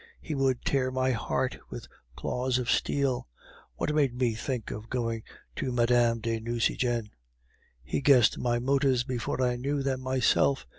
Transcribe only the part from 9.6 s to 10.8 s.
them myself.